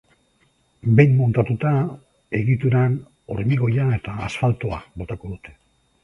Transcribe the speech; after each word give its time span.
Behin 0.99 1.11
muntatuta, 1.17 1.73
egituran 2.39 2.95
hormigoia 3.33 3.85
eta 3.97 4.15
asfaltoa 4.29 4.81
botako 5.03 5.31
dute. 5.35 5.55